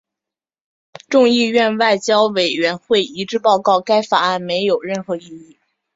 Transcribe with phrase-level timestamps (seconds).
[1.09, 5.59] 众议院外交委员会一致报告该法案没有任何意义。